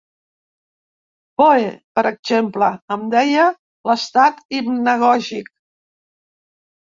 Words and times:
Poe, 1.41 1.67
per 1.99 2.03
exemple, 2.11 2.69
en 2.95 3.03
deia 3.11 3.45
l'estat 3.91 4.41
hipnagògic. 4.59 5.53